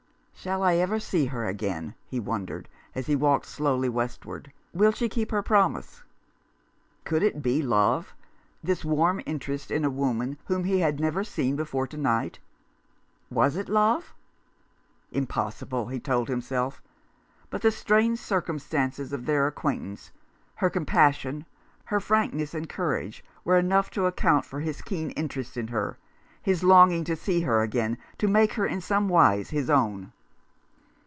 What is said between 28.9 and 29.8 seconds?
wise his